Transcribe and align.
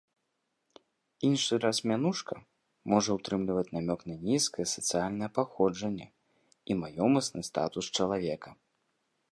Іншы 1.27 1.53
раз 1.65 1.77
мянушка 1.91 2.35
можа 2.93 3.11
ўтрымліваць 3.17 3.67
намёк 3.77 4.01
на 4.13 4.17
нізкае 4.29 4.65
сацыяльнае 4.75 5.29
паходжанне 5.37 6.07
і 6.11 6.71
маёмасны 6.83 7.41
статус 7.53 7.85
чалавека. 7.99 8.49